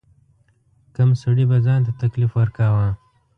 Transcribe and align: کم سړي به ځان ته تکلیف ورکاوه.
کم 0.95 1.09
سړي 1.21 1.43
به 1.49 1.57
ځان 1.65 1.79
ته 1.85 1.91
تکلیف 2.01 2.31
ورکاوه. 2.39 2.87